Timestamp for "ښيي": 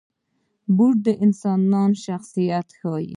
2.79-3.05